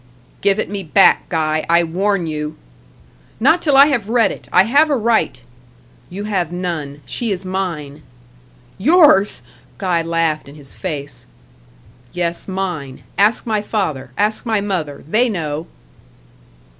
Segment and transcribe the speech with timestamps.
[0.41, 2.57] "Give it me back, Guy; I warn you."
[3.39, 4.49] "Not till I have read it.
[4.51, 5.39] I have a right."
[6.09, 7.01] "You have none.
[7.05, 8.01] She is mine."
[8.79, 9.43] "Yours?"
[9.77, 11.27] Guy laughed in his face.
[12.13, 13.03] "Yes, mine.
[13.15, 15.03] Ask my father ask my mother.
[15.07, 15.67] They know."